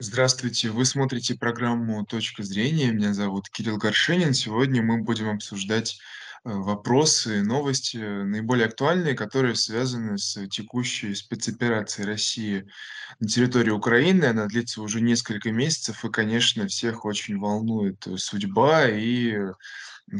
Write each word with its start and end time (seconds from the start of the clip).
Здравствуйте, 0.00 0.70
вы 0.70 0.84
смотрите 0.84 1.34
программу 1.34 2.04
"Точка 2.06 2.42
зрения". 2.44 2.92
Меня 2.92 3.12
зовут 3.14 3.48
Кирилл 3.50 3.78
Горшенин. 3.78 4.32
Сегодня 4.32 4.80
мы 4.82 5.02
будем 5.02 5.28
обсуждать, 5.28 5.98
э, 6.44 6.50
вопросы, 6.50 7.42
новости, 7.42 7.96
наиболее 7.96 8.66
актуальные, 8.66 9.14
которые 9.14 9.56
связаны 9.56 10.16
с 10.18 10.46
текущей 10.48 11.14
спецоперацией 11.16 12.06
России 12.06 12.66
на 13.18 13.26
территории 13.28 13.70
Украины. 13.70 14.26
Она 14.26 14.46
длится 14.46 14.82
уже 14.82 15.00
несколько 15.00 15.50
месяцев, 15.50 16.04
и, 16.04 16.10
конечно, 16.10 16.68
всех 16.68 17.04
очень 17.04 17.38
волнует 17.38 18.06
судьба 18.18 18.88
и 18.88 19.36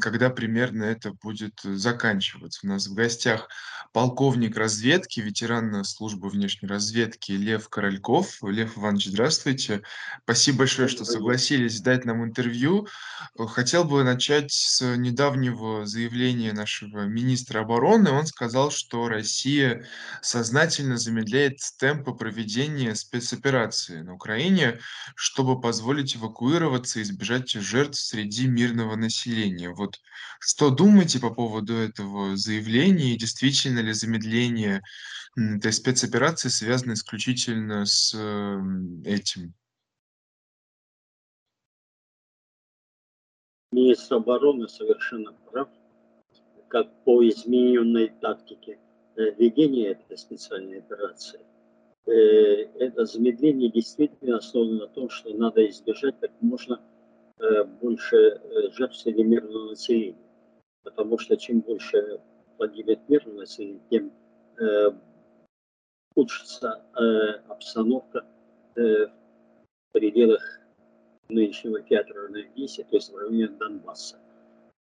когда 0.01 0.31
примерно 0.31 0.85
это 0.85 1.13
будет 1.13 1.61
заканчиваться. 1.63 2.61
У 2.63 2.69
нас 2.69 2.87
в 2.87 2.95
гостях 2.95 3.49
полковник 3.93 4.57
разведки, 4.57 5.21
ветеран 5.21 5.85
службы 5.85 6.29
внешней 6.29 6.69
разведки 6.69 7.33
Лев 7.33 7.69
Корольков. 7.69 8.39
Лев 8.43 8.77
Иванович, 8.77 9.07
здравствуйте. 9.07 9.83
Спасибо 10.25 10.59
большое, 10.59 10.89
что 10.89 11.05
согласились 11.05 11.81
дать 11.81 12.05
нам 12.05 12.25
интервью. 12.25 12.87
Э, 13.39 13.47
хотел 13.47 13.85
бы 13.85 14.05
начать 14.05 14.53
с 14.53 14.97
недавнего 14.97 15.87
заявления 15.87 16.53
нашего 16.53 17.07
министра 17.07 17.61
обороны. 17.61 18.11
Он 18.11 18.27
сказал, 18.27 18.71
что 18.71 19.09
Россия 19.09 19.87
сознательно 20.21 20.99
замедляет 20.99 21.59
темпы 21.79 22.13
проведения 22.13 22.95
спецоперации 22.95 24.03
на 24.03 24.15
Украине, 24.15 24.81
чтобы 25.15 25.61
позволить 25.61 26.17
эвакуироваться 26.17 26.99
и 26.99 27.03
избежать 27.03 27.51
жертв 27.51 27.99
среди 27.99 28.47
мирного 28.47 28.97
населения. 28.97 29.71
Вот 29.79 30.01
что 30.41 30.71
думаете 30.71 31.21
по 31.21 31.31
поводу 31.31 31.75
этого 31.75 32.37
заявления? 32.37 33.15
И 33.15 33.19
действительно 33.19 33.79
ли 33.79 33.93
замедление, 33.93 34.83
этой 35.37 35.73
спецоперации 35.73 36.49
связано 36.49 36.93
исключительно 36.93 37.87
с, 37.87 38.13
м, 38.15 39.03
этим? 39.05 39.55
Министр 43.71 44.17
обороны 44.17 44.69
совершенно 44.69 45.33
прав, 45.33 45.69
как 46.69 47.05
по 47.05 47.27
измененной 47.29 48.09
тактике 48.21 48.79
э, 49.17 49.31
ведения 49.39 49.93
этой 49.93 50.19
специальной 50.19 50.79
операции. 50.79 51.41
Э, 52.07 52.11
это 52.81 53.05
замедление 53.05 53.71
действительно 53.71 54.39
основано 54.39 54.81
на 54.81 54.87
том, 54.89 55.11
что 55.11 55.31
надо 55.35 55.69
избежать 55.69 56.19
как 56.21 56.31
можно 56.41 56.81
больше 57.81 58.41
жертв 58.73 58.97
среди 58.97 59.23
мирного 59.23 59.71
населения. 59.71 60.19
Потому 60.83 61.19
что 61.19 61.37
чем 61.37 61.61
больше 61.61 62.21
погибнет 62.57 63.01
мирного 63.09 63.41
населения, 63.41 63.81
тем 63.91 64.13
ухудшится 66.15 66.83
обстановка 67.49 68.25
в 68.75 69.11
пределах 69.93 70.61
нынешнего 71.29 71.81
театра 71.83 72.29
Одессе, 72.29 72.85
то 72.85 72.97
есть 72.97 73.13
в 73.13 73.17
районе 73.17 73.49
Донбасса, 73.49 74.19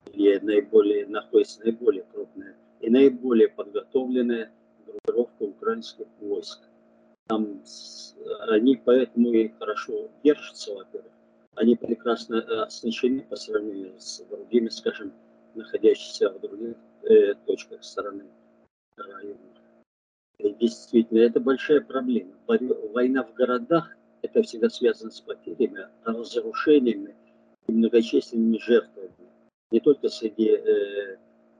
где 0.05 0.39
наиболее, 0.39 1.05
находится 1.07 1.59
наиболее 1.63 2.03
крупная 2.13 2.55
и 2.79 2.89
наиболее 2.89 3.49
подготовленная 3.49 4.51
группировка 4.85 5.43
украинских 5.43 6.07
войск. 6.21 6.61
Там 7.27 7.61
они 8.47 8.77
поэтому 8.77 9.31
и 9.33 9.49
хорошо 9.49 10.09
держатся, 10.23 10.73
во-первых. 10.73 11.11
Они 11.57 11.75
прекрасно 11.75 12.35
э, 12.35 12.61
оснащены 12.61 13.21
по 13.21 13.35
сравнению 13.35 13.99
с 13.99 14.19
другими, 14.29 14.69
скажем, 14.69 15.11
находящимися 15.55 16.29
в 16.29 16.39
других 16.39 16.75
э, 17.01 17.33
точках 17.47 17.83
страны, 17.83 18.25
районах. 18.95 19.39
И 20.37 20.53
действительно, 20.53 21.19
это 21.19 21.39
большая 21.39 21.81
проблема. 21.81 22.33
Война 22.45 23.23
в 23.23 23.33
городах 23.33 23.89
это 24.21 24.43
всегда 24.43 24.69
связано 24.69 25.09
с 25.09 25.19
потерями, 25.19 25.87
разрушениями 26.03 27.15
и 27.67 27.71
многочисленными 27.71 28.59
жертвами. 28.59 29.09
Не 29.71 29.79
только 29.79 30.09
среди, 30.09 30.49
э, 30.49 31.17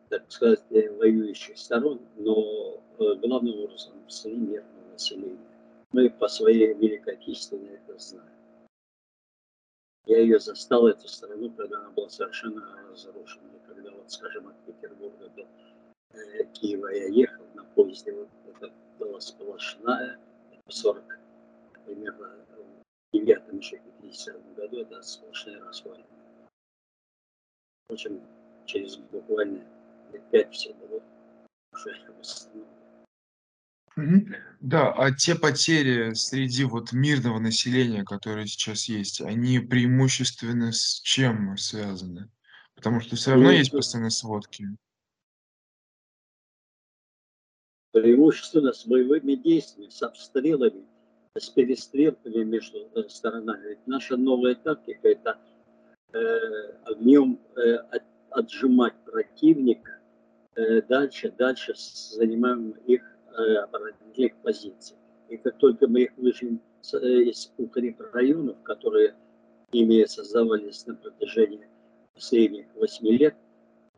так 0.09 0.32
сказать, 0.32 0.64
э, 0.70 0.92
воюющих 0.92 1.58
сторон, 1.58 2.02
но 2.17 2.83
э, 2.99 3.16
главным 3.16 3.64
образом 3.64 3.93
среди 4.08 4.38
мирного 4.38 4.92
населения. 4.93 5.39
Мы 5.92 6.11
по 6.11 6.27
своей 6.27 6.76
Великой 6.76 7.16
Отечественной 7.16 7.80
это 7.83 7.98
знаем. 7.98 8.36
Я 10.08 10.20
ее 10.20 10.40
застал, 10.40 10.88
эту 10.88 11.10
страну, 11.10 11.52
когда 11.52 11.80
она 11.80 11.90
была 11.90 12.08
совершенно 12.08 12.64
разрушена. 12.90 13.50
И 13.56 13.68
когда, 13.68 13.92
вот, 13.92 14.10
скажем, 14.10 14.48
от 14.48 14.56
Петербурга 14.66 15.30
до 15.36 15.45
э, 16.18 16.45
Киева 16.54 16.88
я 16.88 17.08
ехал 17.10 17.44
на 17.56 17.66
поезде, 17.66 18.14
вот 18.14 18.30
это 18.46 18.72
была 19.00 19.20
сплошная, 19.20 20.17
40 20.70 21.04
примерно 21.86 22.38
девятом 23.12 23.58
еще 23.58 23.82
50 24.02 24.56
году 24.56 24.82
это 24.82 25.02
сплошные 25.02 25.60
развалины. 25.60 26.06
Впрочем, 27.86 28.22
через 28.66 28.96
буквально 28.96 29.66
лет 30.14 30.23
пять 30.32 30.54
все 30.54 30.73
было 30.73 31.02
уже 31.73 32.00
восстановлено. 32.17 32.77
Да, 34.60 34.92
а 34.92 35.12
те 35.12 35.36
потери 35.36 36.14
среди 36.14 36.64
вот 36.64 36.92
мирного 36.94 37.40
населения, 37.40 38.04
которые 38.04 38.48
сейчас 38.48 38.86
есть, 38.90 39.22
они 39.22 39.60
преимущественно 39.60 40.72
с 40.72 41.02
чем 41.02 41.58
связаны? 41.58 42.30
Потому 42.76 43.00
что 43.00 43.16
все 43.16 43.32
равно 43.32 43.46
Ну, 43.46 43.52
есть 43.52 43.70
это 43.70 43.78
постоянно 43.78 44.10
сводки. 44.10 44.66
преимущественно 47.92 48.74
с 48.74 48.86
боевыми 48.86 49.34
действиями, 49.36 49.90
с 49.90 50.04
обстрелами, 50.04 50.86
с 51.36 51.50
перестрелками 51.50 52.44
между 52.44 52.78
э, 52.94 53.10
сторонами. 53.10 53.70
Ведь 53.70 53.88
наша 53.88 54.18
новая 54.18 54.56
тактика– 54.56 55.08
это 55.08 55.40
э, 56.14 56.20
огнем 56.86 57.40
э, 57.56 57.76
от, 57.76 58.04
отжимать 58.30 58.94
противника 59.06 60.00
э, 60.56 60.82
дальше, 60.84 61.34
дальше 61.36 61.74
занимаем 61.76 62.72
их 62.86 63.02
э, 63.02 63.17
оборонительных 63.37 64.36
позиций. 64.42 64.98
И 65.30 65.37
как 65.37 65.58
только 65.58 65.87
мы 65.87 66.03
их 66.03 66.17
выжмем 66.17 66.61
э, 66.93 66.98
из 66.98 67.52
укрепрайонов, 67.58 68.61
которые 68.64 69.15
ими 69.71 70.05
создавались 70.05 70.86
на 70.86 70.95
протяжении 70.95 71.67
последних 72.14 72.65
восьми 72.75 73.17
лет, 73.17 73.36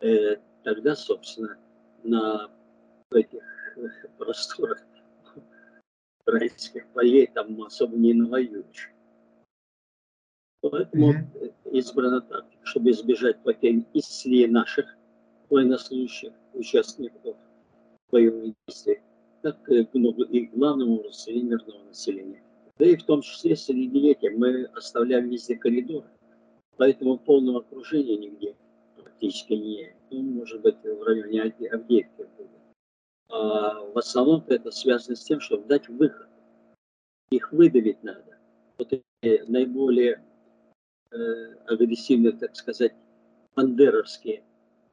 э, 0.02 0.38
тогда, 0.64 0.96
собственно, 0.96 1.58
на 2.04 2.50
этих 3.12 3.44
э, 3.78 3.88
просторах 4.18 4.84
украинских 6.26 6.88
полей 6.94 7.28
там 7.28 7.62
особо 7.64 7.96
не 7.96 8.14
навоюешь. 8.14 8.92
Поэтому 10.62 11.14
Мгм. 11.14 11.28
избрана 11.72 12.22
так, 12.22 12.46
чтобы 12.64 12.92
избежать 12.92 13.42
потерь 13.44 13.86
и 13.94 14.02
среди 14.02 14.48
наших 14.48 14.94
военнослужащих, 15.50 16.34
участников 16.54 17.38
боевых 18.12 18.54
действий, 18.68 19.02
так 19.42 19.58
ну, 19.94 20.12
и 20.24 20.48
главным 20.48 20.94
образом 20.94 21.14
среди 21.14 21.42
мирного 21.42 21.84
населения. 21.84 22.44
Да 22.78 22.86
и 22.86 22.96
в 22.96 23.04
том 23.04 23.22
числе 23.22 23.56
среди 23.56 24.10
этих 24.10 24.38
мы 24.38 24.66
оставляем 24.76 25.30
везде 25.30 25.56
коридоры, 25.56 26.08
поэтому 26.78 27.18
полного 27.18 27.60
окружения 27.60 28.18
нигде 28.18 28.56
практически 28.96 29.54
не, 29.54 29.96
ну, 30.12 30.22
может 30.22 30.62
быть, 30.62 30.78
в 30.84 31.04
районе 31.04 31.42
Авдеевки 31.44 32.24
будет. 32.38 32.48
А 33.30 33.82
в 33.82 33.98
основном 33.98 34.44
это 34.48 34.72
связано 34.72 35.16
с 35.16 35.24
тем, 35.24 35.40
чтобы 35.40 35.68
дать 35.68 35.88
выход. 35.90 36.28
Их 37.32 37.52
выдавить 37.52 38.02
надо. 38.02 38.38
Вот 38.78 38.94
эти 38.94 39.44
наиболее 39.52 40.24
э, 41.12 41.18
агрессивные, 41.66 42.32
так 42.32 42.56
сказать, 42.56 42.94
бандеровские, 43.56 44.44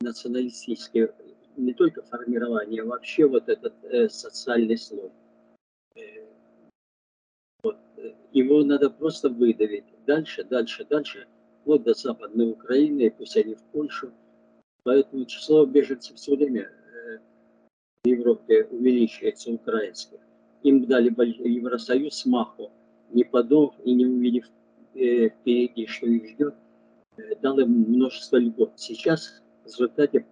националистические, 0.00 1.14
не 1.56 1.72
только 1.74 2.02
формирование, 2.02 2.82
а 2.82 2.86
вообще 2.86 3.26
вот 3.26 3.48
этот 3.48 3.74
э, 3.84 4.08
социальный 4.08 4.76
слой. 4.76 5.10
Э, 5.96 6.00
вот, 7.62 7.76
его 8.32 8.62
надо 8.64 8.90
просто 8.90 9.28
выдавить. 9.28 9.84
Дальше, 10.06 10.44
дальше, 10.44 10.84
дальше, 10.84 11.26
вот 11.64 11.82
до 11.82 11.94
Западной 11.94 12.50
Украины, 12.50 13.10
пусть 13.10 13.36
они 13.36 13.54
в 13.54 13.62
Польшу. 13.72 14.12
Поэтому 14.84 15.24
число 15.24 15.66
беженцев 15.66 16.16
все 16.16 16.36
время 16.36 16.70
в 18.06 18.08
Европе 18.08 18.68
увеличивается 18.70 19.50
украинских. 19.50 20.20
Им 20.62 20.86
дали 20.86 21.08
Евросоюз 21.08 22.24
маху, 22.26 22.70
не 23.10 23.24
подумав 23.24 23.74
и 23.84 23.92
не 23.92 24.06
увидев 24.06 24.44
э, 24.94 25.28
впереди, 25.28 25.86
что 25.86 26.06
их 26.06 26.28
ждет, 26.30 26.54
э, 27.16 27.34
дал 27.42 27.58
им 27.58 27.70
множество 27.70 28.36
льгот. 28.36 28.72
Сейчас 28.76 29.42
в 29.64 29.66
результате 29.66 30.26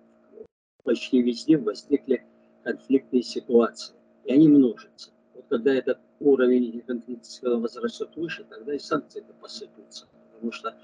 почти 0.84 1.22
везде 1.22 1.58
возникли 1.58 2.24
конфликтные 2.62 3.22
ситуации, 3.22 3.94
и 4.24 4.32
они 4.32 4.48
множатся. 4.48 5.10
Вот 5.34 5.44
когда 5.48 5.74
этот 5.74 5.98
уровень 6.20 6.80
конфликта 6.82 7.56
возрастет 7.56 8.10
выше, 8.16 8.44
тогда 8.44 8.74
и 8.74 8.78
санкции 8.78 9.20
-то 9.20 9.34
посыпятся, 9.40 10.06
потому 10.32 10.52
что 10.52 10.74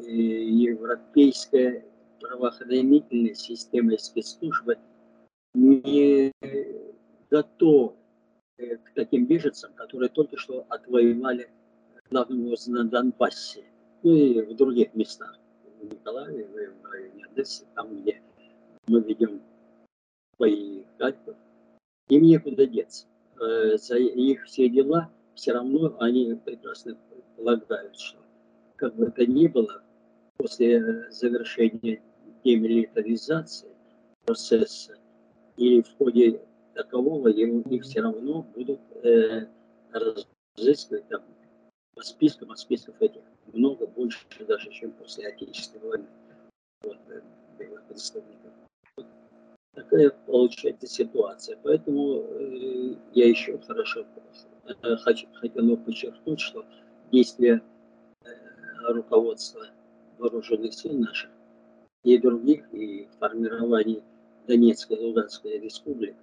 э, 0.00 0.04
европейская 0.04 1.84
правоохранительная 2.20 3.34
система 3.34 3.94
и 3.94 3.98
спецслужбы– 3.98 4.78
не 5.56 6.32
готов 7.30 7.94
к 8.58 8.94
таким 8.94 9.26
беженцам, 9.26 9.72
которые 9.74 10.10
только 10.10 10.36
что 10.36 10.66
отвоевали 10.68 11.50
главным 12.10 12.46
образом 12.46 12.74
на 12.74 12.84
Донбассе, 12.84 13.64
ну 14.02 14.14
и 14.14 14.42
в 14.42 14.54
других 14.54 14.94
местах, 14.94 15.38
в 15.80 15.84
Николаеве, 15.84 16.72
в 16.82 16.84
районе 16.86 17.26
Одессы, 17.26 17.64
там, 17.74 18.00
где 18.00 18.22
мы 18.86 19.00
ведем 19.00 19.40
бои 20.38 20.84
Харьков, 20.98 21.36
им 22.08 22.22
некуда 22.22 22.66
деться. 22.66 23.06
Э, 23.40 23.76
за 23.76 23.96
их 23.98 24.44
все 24.44 24.68
дела 24.68 25.10
все 25.34 25.52
равно 25.52 25.96
они 26.00 26.34
прекрасно 26.44 26.96
полагают, 27.36 27.98
что 27.98 28.18
как 28.76 28.94
бы 28.94 29.06
это 29.06 29.26
ни 29.26 29.46
было, 29.46 29.82
после 30.36 31.10
завершения 31.10 32.02
демилитаризации 32.44 33.68
процесса 34.24 34.96
или 35.56 35.82
в 35.82 35.96
ходе 35.96 36.40
такового 36.74 37.28
ему, 37.28 37.60
их 37.62 37.82
все 37.82 38.02
равно 38.02 38.42
будут 38.54 38.80
э, 39.02 39.46
разыскивать 39.92 41.08
там 41.08 41.22
по 41.94 42.02
спискам, 42.02 42.52
а 42.52 42.56
списков 42.56 42.94
этих 43.00 43.22
много 43.52 43.86
больше 43.86 44.26
даже, 44.46 44.70
чем 44.70 44.92
после 44.92 45.28
Отечественной 45.28 45.88
войны. 45.88 46.06
Вот, 46.82 46.98
э. 47.08 47.22
Такая 49.76 50.08
получается 50.26 50.86
ситуация. 50.86 51.58
Поэтому 51.62 52.22
э, 52.22 52.94
я 53.12 53.28
еще 53.28 53.58
хорошо 53.58 54.06
э, 54.64 54.96
хочу, 54.96 55.26
хотел 55.34 55.76
подчеркнуть, 55.76 56.40
что 56.40 56.64
действия 57.12 57.60
э, 58.24 58.28
руководства 58.88 59.66
вооруженных 60.16 60.72
сил 60.72 60.94
наших 60.94 61.30
и 62.04 62.16
других, 62.16 62.72
и 62.72 63.06
формирований 63.18 64.02
Донецкой 64.46 64.96
и 64.96 65.04
Луганской 65.04 65.58
республик, 65.58 66.16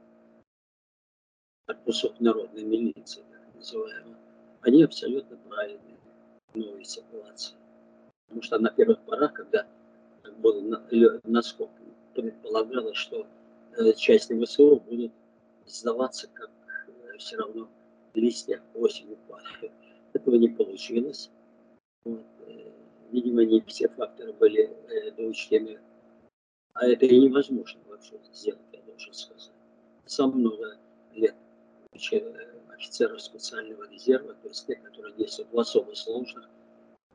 корпусов 1.67 2.19
народной 2.19 2.63
милиции, 2.63 3.23
так 3.29 3.55
называемых, 3.55 4.17
они 4.61 4.81
абсолютно 4.81 5.37
правильные 5.37 5.99
в 6.53 6.57
новой 6.57 6.85
ситуации. 6.85 7.53
Потому 8.25 8.41
что 8.41 8.57
на 8.57 8.71
первых 8.71 8.99
порах, 9.01 9.33
когда 9.33 9.67
было 10.39 10.81
насколько 11.23 11.73
предполагалось, 12.15 12.97
что 12.97 13.27
части 13.95 14.33
ВСУ 14.43 14.77
будут 14.77 15.11
сдаваться, 15.65 16.27
как 16.33 16.51
э, 16.87 17.17
все 17.17 17.37
равно 17.37 17.69
листья 18.13 18.61
осенью 18.75 19.17
падают. 19.27 19.71
Этого 20.13 20.35
не 20.35 20.49
получилось. 20.49 21.31
Вот. 22.05 22.25
Э, 22.47 22.71
видимо, 23.11 23.45
не 23.45 23.61
все 23.61 23.87
факторы 23.89 24.33
были 24.33 24.75
доучтены. 25.17 25.79
А 26.73 26.87
это 26.87 27.05
и 27.05 27.19
невозможно 27.19 27.79
вообще 27.87 28.19
сделать, 28.33 28.61
я 28.71 28.81
должен 28.81 29.13
сказать. 29.13 29.51
Сам 30.05 30.31
много 30.31 30.77
лет 31.13 31.35
офицеров 31.93 33.21
специального 33.21 33.89
резерва, 33.89 34.33
то 34.33 34.47
есть 34.47 34.65
те, 34.67 34.75
которые 34.75 35.15
действуют 35.15 35.51
в 35.53 35.59
особо 35.59 35.93
сложных 35.93 36.49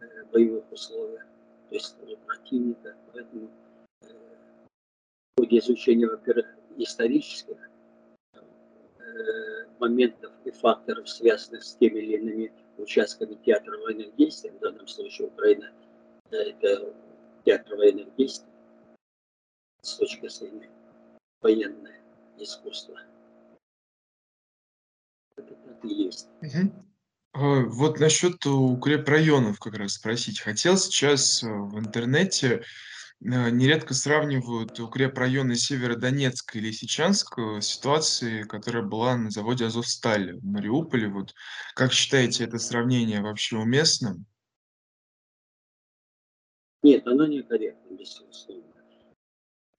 э, 0.01 0.25
боевых 0.33 0.71
условиях, 0.71 1.27
то 1.69 1.75
есть 1.75 1.97
противника. 2.27 2.97
Поэтому 3.13 3.47
э, 3.47 3.68
ходе 5.49 5.59
изучения, 5.59 6.07
во-первых, 6.07 6.47
исторических 6.77 7.57
э, 8.35 8.39
моментов 9.81 10.33
и 10.45 10.51
факторов, 10.51 11.09
связанных 11.09 11.65
с 11.65 11.75
теми 11.77 12.01
или 12.01 12.17
иными 12.17 12.53
участками 12.77 13.35
театра 13.45 13.77
военных 13.79 14.15
действий, 14.17 14.51
в 14.51 14.59
данном 14.61 14.87
случае 14.87 15.29
Украина 15.29 15.73
э, 16.31 16.37
это 16.37 16.95
театр 17.45 17.77
военных 17.77 18.15
действий 18.17 18.49
с 19.83 19.95
точки 19.97 20.29
зрения 20.29 20.71
военное 21.41 22.01
искусство 22.39 23.01
и 25.83 25.89
есть. 25.89 26.29
Угу. 26.43 26.73
Вот 27.71 28.01
насчет 28.01 28.45
укрепрайонов 28.47 29.61
как 29.61 29.77
раз 29.77 29.95
спросить 29.95 30.41
хотел. 30.41 30.77
Сейчас 30.77 31.43
э, 31.43 31.47
в 31.47 31.79
интернете 31.79 32.49
э, 32.49 32.63
нередко 33.21 33.95
сравнивают 33.95 34.79
укрепрайоны 34.79 35.57
Северодонецка 35.57 36.59
и 36.59 36.61
Лисичанск 36.61 37.39
с 37.39 37.67
ситуацией, 37.67 38.45
которая 38.45 38.83
была 38.83 39.17
на 39.17 39.31
заводе 39.31 39.67
Азовстали 39.67 40.33
в 40.33 40.45
Мариуполе. 40.45 41.09
Вот 41.09 41.35
как 41.75 41.93
считаете, 41.93 42.45
это 42.45 42.59
сравнение 42.59 43.21
вообще 43.21 43.57
уместным? 43.57 44.25
Нет, 46.83 47.07
оно 47.07 47.27
некорректно, 47.27 47.97
безусловно. 47.97 48.65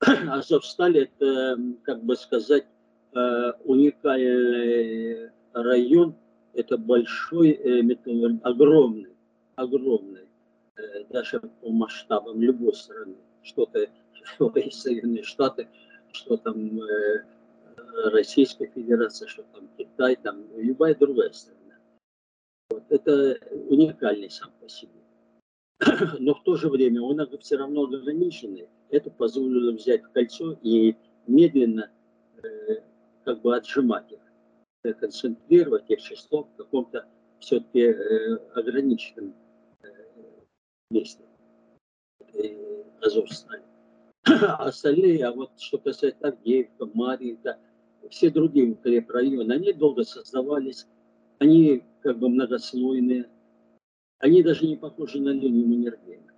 Азовсталь– 0.00 0.98
это, 0.98 1.56
как 1.82 2.04
бы 2.04 2.16
сказать, 2.16 2.66
э, 3.14 3.52
уникальный 3.64 5.30
район– 5.52 6.16
это 6.54 6.76
большой, 6.78 7.50
э, 7.50 7.80
огромный, 8.42 9.16
огромный, 9.56 10.28
э, 10.76 11.04
даже 11.10 11.40
по 11.40 11.70
масштабам 11.70 12.40
любой 12.40 12.74
страны. 12.74 13.16
Что-то 13.42 13.88
что 14.24 14.52
Соединенные 14.70 15.22
Штаты, 15.22 15.68
что 16.12 16.36
там 16.36 16.80
э, 16.80 17.24
Российская 18.12 18.66
Федерация, 18.66 19.28
что 19.28 19.42
там 19.52 19.68
Китай, 19.76 20.16
там 20.16 20.44
любая 20.56 20.94
другая 20.94 21.32
страна. 21.32 21.76
Вот. 22.70 22.84
Это 22.88 23.38
уникальный 23.68 24.30
сам 24.30 24.50
по 24.60 24.68
себе. 24.68 24.92
Но 26.18 26.34
в 26.34 26.42
то 26.42 26.56
же 26.56 26.68
время 26.68 27.02
он 27.02 27.26
все 27.38 27.56
равно 27.56 27.84
ограниченный. 27.84 28.68
Это 28.90 29.10
позволило 29.10 29.72
взять 29.72 30.02
кольцо 30.12 30.58
и 30.62 30.96
медленно 31.26 31.90
как 33.24 33.42
бы 33.42 33.54
отжимать 33.56 34.10
их 34.12 34.20
концентрировать 34.98 35.90
их 35.90 36.00
число 36.00 36.44
в 36.44 36.56
каком-то 36.56 37.06
все-таки 37.38 37.80
э, 37.80 38.36
ограниченном 38.54 39.34
э, 39.82 39.88
месте. 40.90 41.22
Э, 42.32 42.69
Азовстали. 43.02 43.62
А 44.24 44.64
остальные, 44.66 45.24
а 45.26 45.32
вот 45.32 45.50
что 45.58 45.78
касается 45.78 46.28
Авдеевка, 46.28 46.86
Марьинка, 46.92 47.58
все 48.10 48.30
другие 48.30 48.72
укрепрайоны, 48.72 49.52
они 49.52 49.72
долго 49.72 50.04
создавались, 50.04 50.86
они 51.38 51.82
как 52.02 52.18
бы 52.18 52.28
многослойные, 52.28 53.28
они 54.18 54.42
даже 54.42 54.66
не 54.66 54.76
похожи 54.76 55.20
на 55.20 55.30
линию 55.30 55.66
Маннергейма. 55.66 56.32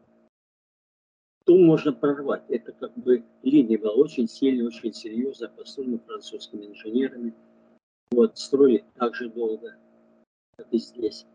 То 1.45 1.57
можно 1.57 1.93
прорвать. 1.93 2.45
Это 2.49 2.71
как 2.73 2.97
бы 2.97 3.25
линия 3.43 3.79
была 3.79 3.95
очень 3.95 4.29
сильная, 4.29 4.67
очень 4.67 4.93
серьезная, 4.93 5.49
построена 5.49 5.99
французскими 5.99 6.67
инженерами– 6.67 7.35
вот, 8.13 8.39
строили 8.39 8.85
так 8.97 9.15
же 9.15 9.31
долго, 9.31 9.75
как 10.57 10.67
и 10.71 10.79
здесь. 10.79 11.27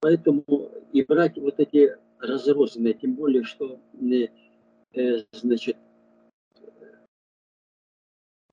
Поэтому 0.00 0.42
и 0.92 1.02
брать 1.04 1.36
вот 1.36 1.60
эти 1.60 1.96
разрозненные, 2.22 2.94
тем 2.94 3.14
более, 3.14 3.42
что, 3.42 3.80
э, 4.94 5.24
значит, 5.32 5.76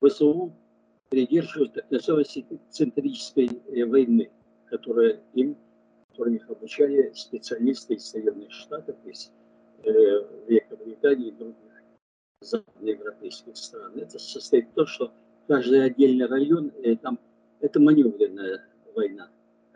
ВСУ 0.02 0.52
придерживают 1.08 1.74
так 1.74 1.90
называемой 1.90 2.60
центрической 2.70 3.48
э, 3.68 3.84
войны, 3.84 4.30
которая 4.66 5.20
им, 5.34 5.56
которую 6.08 6.36
их 6.36 6.50
обучали 6.50 7.12
специалисты 7.14 7.94
из 7.94 8.06
Соединенных 8.06 8.50
Штатов, 8.52 8.96
из 9.04 9.30
э, 9.84 9.90
Великобритании 10.48 11.28
и 11.28 11.32
других 11.32 11.56
западноевропейских 12.40 13.56
стран. 13.56 13.92
Это 13.96 14.18
состоит 14.18 14.68
в 14.70 14.74
том, 14.74 14.86
что 14.86 15.12
каждый 15.46 15.84
отдельный 15.84 16.26
район, 16.26 16.72
э, 16.82 16.96
там, 16.96 17.18
это 17.60 17.78
маневренная 17.78 18.64
война. 18.94 19.28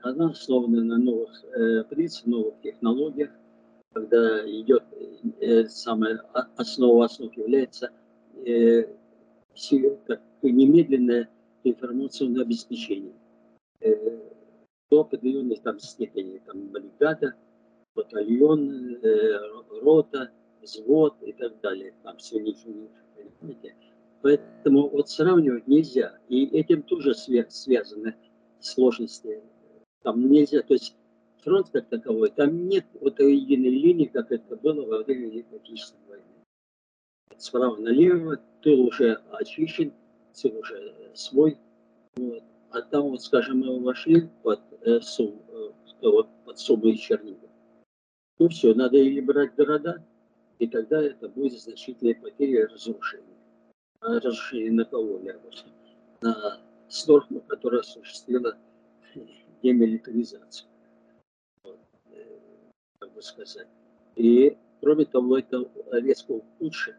Она 0.03 0.31
основана 0.31 0.83
на 0.83 0.99
новых 0.99 1.45
э, 1.45 1.85
принципах, 1.85 2.27
новых 2.27 2.61
технологиях, 2.63 3.31
когда 3.95 4.45
идет 4.51 4.83
э, 5.41 5.65
самая 5.67 6.19
основа 6.57 7.07
основ 7.07 7.35
является 7.37 7.91
э, 8.45 8.87
как 10.07 10.21
немедленное 10.43 11.31
информационное 11.63 12.43
обеспечение 12.43 13.15
э, 13.81 14.19
до 14.91 15.01
определенной 15.01 15.57
там 15.57 15.79
степени, 15.79 16.43
там 16.45 16.69
бригада, 16.69 17.35
батальон, 17.95 18.97
э, 18.97 19.39
рота, 19.81 20.31
взвод 20.61 21.15
и 21.23 21.33
так 21.33 21.61
далее, 21.61 21.95
там 22.03 22.17
все 22.19 22.41
понимаете. 23.41 23.75
Поэтому 24.23 24.89
вот 24.89 25.09
сравнивать 25.09 25.69
нельзя. 25.69 26.19
И 26.29 26.47
этим 26.47 26.83
тоже 26.83 27.15
связаны 27.15 28.17
сложности. 28.59 29.43
Там 30.03 30.31
нельзя, 30.31 30.63
то 30.63 30.75
есть 30.75 30.97
фронт 31.45 31.69
как 31.71 31.89
таковой, 31.89 32.31
там 32.31 32.69
нет 32.69 32.87
вот 33.01 33.21
единой 33.21 33.71
линии, 33.71 34.07
как 34.07 34.33
это 34.33 34.57
было 34.57 34.85
во 34.85 35.05
время 35.05 35.27
Великой 35.27 35.59
Отечественной 35.59 36.09
войны. 36.09 36.25
Справа 37.37 37.77
налево, 37.77 38.41
ты 38.63 38.75
уже 38.75 39.15
очищен, 39.31 39.93
ты 40.35 40.49
уже 40.51 40.95
свой. 41.15 41.59
Вот. 42.17 42.43
А 42.71 42.83
там 42.83 43.03
вот, 43.11 43.23
скажем, 43.23 43.61
мы 43.61 43.81
вошли 43.81 44.29
под 44.43 44.61
э, 44.81 45.01
Сум, 45.01 45.41
э, 45.49 46.11
под 46.45 46.59
Сумы 46.59 46.91
и 46.91 46.99
Чернигов. 46.99 47.51
Ну 48.39 48.49
все, 48.49 48.75
надо 48.75 48.97
или 48.97 49.21
брать 49.21 49.55
города, 49.55 50.05
и 50.59 50.67
тогда 50.67 51.01
это 51.01 51.29
будет 51.29 51.61
значительные 51.61 52.17
потери 52.17 52.63
и 52.63 52.65
разрушения 52.65 53.35
разрешили 54.05 54.71
на 54.71 54.85
кого 54.85 55.19
лягут? 55.19 55.65
На 56.21 56.61
Сторхму, 56.89 57.41
которая 57.41 57.81
осуществила 57.81 58.57
демилитаризацию. 59.63 60.69
Сказать. 63.21 63.69
И, 64.17 64.57
кроме 64.81 65.05
того, 65.05 65.39
это 65.39 65.69
резко 65.93 66.33
ухудшит 66.33 66.97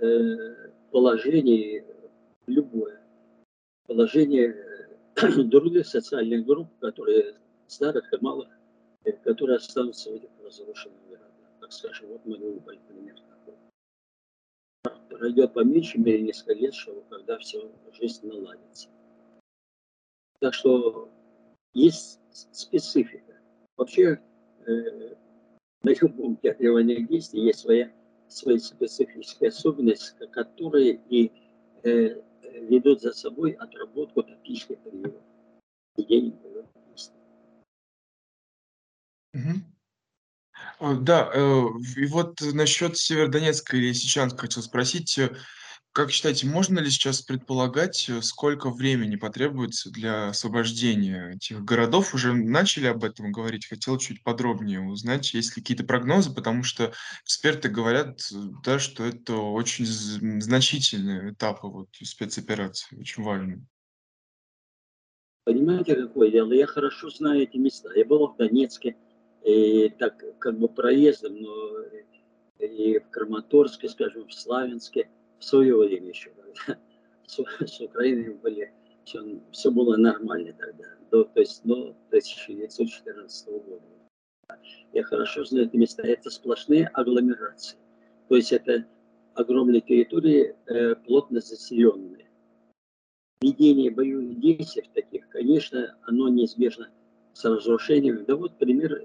э, 0.00 0.70
положение 0.90 1.84
любое, 2.46 3.00
положение 3.86 4.56
э, 5.16 5.42
других 5.44 5.86
социальных 5.86 6.46
групп, 6.46 6.68
которые 6.80 7.36
старых 7.66 8.12
и 8.12 8.16
малых, 8.20 8.48
которые 9.24 9.56
останутся 9.56 10.10
в 10.10 10.14
этих 10.14 10.30
разрушенных 10.44 10.98
городах. 11.08 11.30
Так 11.60 11.72
скажем, 11.72 12.08
вот 12.08 12.24
Мариуполь, 12.26 12.78
пример 12.88 13.16
такой. 13.20 13.54
Пройдет 15.08 15.52
по 15.52 15.60
меньшей 15.60 16.00
мере 16.00 16.22
несколько 16.22 16.54
лет, 16.54 16.74
чтобы 16.74 17.02
когда 17.08 17.38
все, 17.38 17.70
жизнь 17.92 18.26
наладится. 18.26 18.88
Так 20.40 20.54
что 20.54 21.08
есть 21.72 22.20
специфика. 22.30 23.38
Вообще 23.76 24.02
э, 24.02 24.18
на 24.66 25.94
любом 26.00 26.36
театрировании 26.36 27.02
действий 27.02 27.44
есть 27.46 27.60
своя, 27.60 27.90
свои 28.28 28.58
специфические 28.58 29.48
особенности, 29.48 30.26
которые 30.32 31.00
и 31.08 31.32
э, 31.82 32.22
ведут 32.68 33.00
за 33.00 33.12
собой 33.12 33.52
отработку 33.52 34.22
тактических 34.22 34.78
приемов. 34.78 35.22
Угу. 39.34 39.62
Да, 41.00 41.30
э, 41.32 41.64
и 41.96 42.06
вот 42.06 42.40
насчет 42.52 42.96
Северодонецка 42.96 43.76
или 43.76 43.88
Лисичанска 43.88 44.42
хотел 44.42 44.62
спросить, 44.62 45.18
э, 45.18 45.34
как 45.92 46.10
считаете, 46.10 46.46
можно 46.46 46.78
ли 46.78 46.88
сейчас 46.88 47.20
предполагать, 47.20 48.08
э, 48.08 48.22
сколько 48.22 48.70
времени 48.70 49.16
потребуется 49.16 49.90
для 49.90 50.28
освобождения 50.28 51.32
этих 51.36 51.62
городов? 51.62 52.14
Уже 52.14 52.32
начали 52.32 52.86
об 52.86 53.04
этом 53.04 53.30
говорить, 53.30 53.66
хотел 53.66 53.98
чуть 53.98 54.24
подробнее 54.24 54.80
узнать, 54.80 55.34
есть 55.34 55.54
ли 55.54 55.62
какие-то 55.62 55.84
прогнозы, 55.84 56.34
потому 56.34 56.62
что 56.62 56.92
эксперты 57.24 57.68
говорят, 57.68 58.20
э, 58.32 58.36
да, 58.64 58.78
что 58.78 59.04
это 59.04 59.36
очень 59.36 59.84
значительные 59.84 61.32
этапы 61.32 61.66
вот 61.66 61.88
спецоперации, 62.02 62.98
очень 62.98 63.22
важные. 63.22 63.62
Понимаете, 65.44 65.96
какое 65.96 66.30
дело? 66.30 66.52
Я 66.52 66.66
хорошо 66.66 67.10
знаю 67.10 67.42
эти 67.42 67.58
места. 67.58 67.90
Я 67.94 68.06
был 68.06 68.28
в 68.28 68.36
Донецке, 68.36 68.96
и 69.44 69.90
так 69.98 70.22
как 70.38 70.58
бы 70.58 70.68
проездом, 70.68 71.38
но 71.38 71.82
и 72.60 72.98
в 72.98 73.10
Краматорске, 73.10 73.90
скажем, 73.90 74.26
в 74.26 74.32
Славянске– 74.32 75.10
в 75.42 75.44
свое 75.44 75.76
время 75.76 76.10
еще, 76.10 76.30
с, 77.26 77.40
с 77.66 77.80
Украиной 77.80 78.34
были, 78.34 78.72
все, 79.04 79.40
все 79.50 79.72
было 79.72 79.96
нормально 79.96 80.52
тогда, 80.52 80.84
до, 81.10 81.24
то 81.24 81.40
есть 81.40 81.62
до 81.64 81.96
1914 82.10 83.48
года. 83.48 83.82
Я 84.92 85.02
хорошо 85.02 85.44
знаю 85.44 85.66
эти 85.66 85.76
места. 85.76 86.02
Это 86.02 86.30
сплошные 86.30 86.86
агломерации. 86.88 87.78
То 88.28 88.36
есть 88.36 88.52
это 88.52 88.86
огромные 89.34 89.80
территории, 89.80 90.54
э, 90.66 90.94
плотно 90.94 91.40
заселенные. 91.40 92.28
Ведение 93.40 93.90
боевых 93.90 94.38
действий 94.38 94.88
таких, 94.94 95.28
конечно, 95.30 95.96
оно 96.02 96.28
неизбежно 96.28 96.90
с 97.32 97.44
разрушением. 97.44 98.24
Да 98.26 98.36
вот 98.36 98.58
пример 98.58 99.02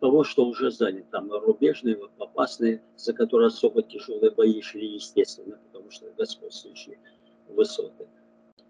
того, 0.00 0.24
что 0.24 0.46
уже 0.46 0.70
занят. 0.70 1.10
Там 1.10 1.30
рубежные, 1.32 1.96
вот, 1.96 2.10
опасные, 2.18 2.82
за 2.96 3.12
которые 3.12 3.48
особо 3.48 3.82
тяжелые 3.82 4.30
бои 4.30 4.60
шли, 4.60 4.94
естественно, 4.94 5.58
потому 5.66 5.90
что 5.90 6.12
господствующие 6.16 6.98
высоты. 7.48 8.06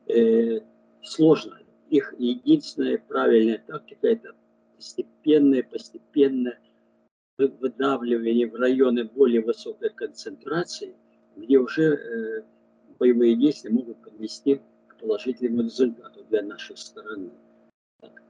Э, 0.07 0.61
сложно. 1.03 1.59
Их 1.91 2.15
единственная 2.19 2.99
правильная 2.99 3.63
тактика– 3.67 4.09
это 4.09 4.35
постепенное, 4.77 5.63
постепенное 5.63 6.59
выдавливание 7.39 8.49
в 8.49 8.55
районы 8.55 9.05
более 9.05 9.43
высокой 9.43 9.91
концентрации, 9.91 10.95
где 11.37 11.59
уже 11.59 11.95
э, 11.95 12.43
боевые 12.99 13.37
действия 13.37 13.71
могут 13.71 13.99
привести 13.99 14.61
к 14.89 14.97
положительному 14.99 15.63
результату 15.63 16.25
для 16.31 16.43
нашей 16.43 16.77
стороны. 16.77 17.31
Так. 18.01 18.23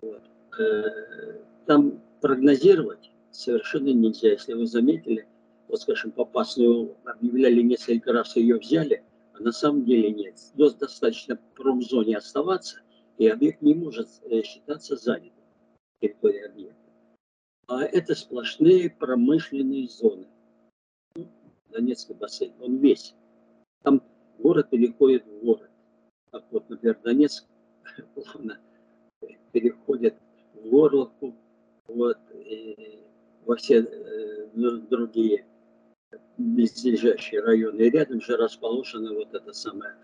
Вот. 0.00 0.22
Э, 0.58 1.40
там 1.66 2.00
прогнозировать 2.26 3.12
совершенно 3.30 3.90
нельзя. 3.90 4.30
Если 4.30 4.52
вы 4.54 4.66
заметили, 4.66 5.28
вот, 5.68 5.80
скажем, 5.80 6.10
Попасную 6.10 6.96
объявляли 7.04 7.62
несколько 7.62 8.12
раз, 8.12 8.34
ее 8.34 8.58
взяли, 8.58 9.04
а 9.34 9.40
на 9.40 9.52
самом 9.52 9.84
деле 9.84 10.10
нет. 10.10 10.34
Достаточно 10.54 11.36
в 11.36 11.54
промзоне 11.54 12.16
оставаться, 12.16 12.80
и 13.18 13.28
объект 13.28 13.62
не 13.62 13.74
может 13.74 14.08
э, 14.24 14.42
считаться 14.42 14.96
занятым, 14.96 15.44
территория 16.00 16.46
объекта. 16.46 16.90
А 17.68 17.84
это 17.84 18.16
сплошные 18.16 18.90
промышленные 18.90 19.88
зоны. 19.88 20.26
Ну, 21.14 21.28
Донецкий 21.70 22.14
бассейн, 22.16 22.54
он 22.60 22.78
весь. 22.78 23.14
Там 23.84 24.02
город 24.40 24.70
переходит 24.70 25.24
в 25.26 25.44
город. 25.44 25.70
Как 26.32 26.44
вот, 26.50 26.68
например, 26.68 26.98
Донецк 27.04 27.46
плавно 28.14 28.58
переходит 29.52 30.16
в 30.54 30.68
Горловку, 30.68 31.36
вот, 31.88 32.18
и 32.34 33.00
во 33.44 33.56
все 33.56 33.80
э, 33.80 34.46
другие 34.54 35.46
близлежащие 36.36 37.40
районы. 37.40 37.82
И 37.82 37.90
рядом 37.90 38.20
же 38.20 38.36
расположена 38.36 39.14
вот 39.14 39.34
эта 39.34 39.52
самая 39.52 39.96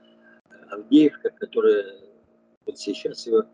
Авдеевка, 0.70 1.30
которая 1.30 1.84
вот 2.66 2.78
сейчас 2.78 3.26
его, 3.26 3.44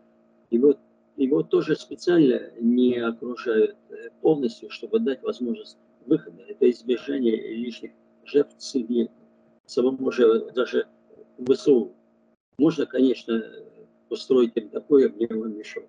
его, 0.51 0.75
его 1.17 1.43
тоже 1.43 1.75
специально 1.75 2.51
не 2.59 2.97
окружают 2.97 3.75
э, 3.89 4.09
полностью, 4.21 4.69
чтобы 4.69 4.99
дать 4.99 5.21
возможность 5.23 5.77
выхода. 6.05 6.43
Это 6.47 6.69
избежание 6.69 7.35
лишних 7.55 7.91
жертв 8.25 8.55
цивильных. 8.57 9.11
Самому 9.65 10.11
же 10.11 10.51
даже 10.51 10.87
ВСУ 11.37 11.93
можно, 12.57 12.85
конечно, 12.85 13.43
устроить 14.09 14.55
им 14.55 14.69
такой 14.69 15.05
огневой 15.05 15.49
мешок, 15.49 15.85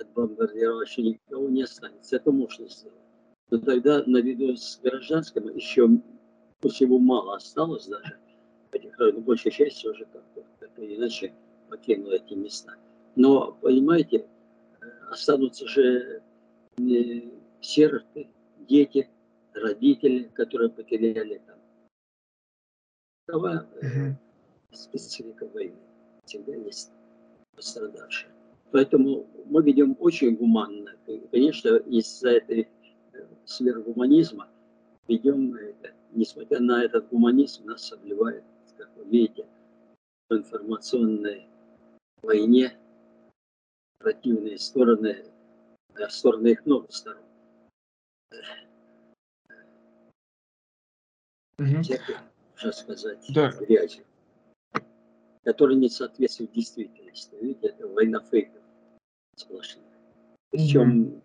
от 0.00 0.12
бомбардировщика 0.12 1.02
никого 1.02 1.48
не 1.48 1.62
останется. 1.62 2.16
Это 2.16 2.32
можно 2.32 2.68
сделать. 2.68 3.00
Но 3.50 3.58
тогда 3.58 4.02
наряду 4.06 4.56
с 4.56 4.78
гражданским 4.82 5.48
еще 5.54 5.88
пусть 6.60 6.80
его 6.80 6.98
мало 6.98 7.36
осталось 7.36 7.86
даже, 7.86 8.18
этих 8.72 8.98
районов, 8.98 9.24
большая 9.24 9.52
часть 9.52 9.84
уже 9.84 10.04
как-то 10.06 10.44
так 10.58 10.70
или 10.78 10.96
иначе 10.96 11.32
покинула 11.68 12.14
эти 12.14 12.34
места. 12.34 12.74
Но, 13.14 13.52
понимаете, 13.60 14.26
останутся 15.10 15.66
же 15.66 16.22
сироты, 17.60 18.28
дети, 18.68 19.08
родители, 19.54 20.24
которые 20.34 20.70
потеряли 20.70 21.40
там. 21.46 21.58
Такова 23.26 23.66
специфика 24.72 25.46
войны. 25.48 25.78
Всегда 26.24 26.54
есть 26.54 26.90
пострадавшие. 27.54 28.35
Поэтому 28.72 29.26
мы 29.46 29.62
ведем 29.62 29.96
очень 30.00 30.36
гуманно. 30.36 30.96
И, 31.06 31.18
конечно, 31.30 31.76
из-за 31.76 32.30
этой 32.30 32.68
э, 33.12 33.26
сверхгуманизма 33.44 34.48
ведем 35.08 35.54
это. 35.54 35.92
Несмотря 36.12 36.60
на 36.60 36.84
этот 36.84 37.08
гуманизм, 37.08 37.66
нас 37.66 37.92
обливает, 37.92 38.44
как 38.76 38.90
вы 38.96 39.04
видите, 39.04 39.46
в 40.28 40.34
информационной 40.34 41.46
войне 42.22 42.76
противные 43.98 44.58
стороны, 44.58 45.24
а 45.94 46.08
стороны 46.08 46.48
их 46.48 46.64
много 46.66 46.90
сторон. 46.90 47.22
Угу. 51.58 51.82
Сказать, 52.72 53.24
да. 53.30 53.50
грязью, 53.60 54.04
которые 55.44 55.78
не 55.78 55.88
соответствуют 55.88 56.52
действительности. 56.52 57.05
Видите, 57.40 57.68
это 57.68 57.88
война 57.88 58.20
фейков 58.30 58.62
сплошных. 59.36 59.84
Причем 60.50 61.22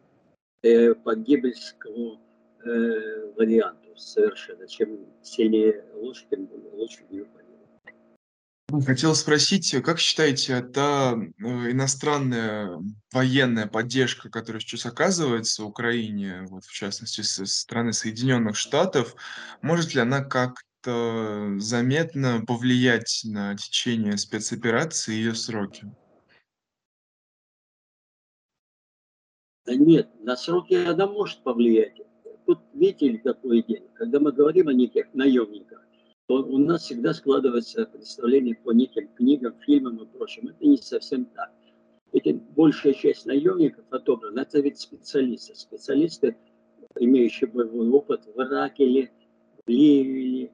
э, 0.64 0.94
по 0.96 1.16
геббельскому 1.16 2.20
э, 2.64 3.34
варианту 3.38 3.96
совершенно. 3.96 4.68
Чем 4.68 5.00
сильнее 5.22 5.86
ложь, 5.96 6.26
тем 6.30 6.50
лучше 6.74 7.06
ее 7.10 7.26
ну, 8.72 8.80
Хотел 8.80 9.16
спросить, 9.16 9.76
как 9.84 10.00
считаете, 10.00 10.62
та 10.62 11.14
э, 11.14 11.44
иностранная 11.44 12.80
военная 13.12 13.68
поддержка, 13.68 14.30
которая 14.30 14.62
сейчас 14.62 14.86
оказывается 14.86 15.66
Украине, 15.66 16.46
вот 16.48 16.64
в 16.64 16.72
частности 16.72 17.20
со 17.20 17.46
стороны 17.46 17.92
Соединенных 17.92 18.56
Штатов, 18.56 19.16
может 19.62 19.94
ли 19.94 20.00
она 20.00 20.24
как-то 20.82 21.60
заметно 21.60 22.44
повлиять 22.46 23.22
на 23.26 23.56
течение 23.56 24.18
спецоперации 24.18 25.14
и 25.14 25.18
ее 25.18 25.36
сроки? 25.36 25.86
Да 29.66 29.76
нет, 29.76 30.10
на 30.20 30.36
сроки 30.36 30.74
она 30.74 31.08
может 31.08 31.44
повлиять. 31.44 31.98
Тут 32.46 32.60
видите 32.74 33.20
какое 33.20 33.62
дело. 33.62 33.88
Когда 33.94 34.20
мы 34.20 34.32
говорим 34.32 34.68
о 34.68 34.74
неких 34.74 35.14
наемниках, 35.14 35.86
то 36.28 36.44
у 36.44 36.58
нас 36.58 36.84
всегда 36.84 37.14
складывается 37.14 37.86
представление 37.86 38.56
по 38.56 38.72
неким 38.72 39.08
книгам, 39.14 39.54
фильмам 39.62 39.98
и 39.98 40.06
прочим. 40.08 40.48
Это 40.48 40.66
не 40.66 40.78
совсем 40.78 41.26
так. 41.26 41.52
эти, 42.12 42.32
большая 42.32 42.94
часть 42.94 43.26
наемников 43.26 43.86
отобрана, 43.92 44.40
это 44.40 44.60
ведь 44.60 44.80
специалисты. 44.80 45.56
Специалисты, 45.56 46.38
имеющие 46.98 47.50
боевой 47.50 47.90
опыт 47.90 48.26
в 48.26 48.42
Ираке 48.42 48.86
или 48.86 49.12
в 49.66 49.70
Ливии, 49.70 50.52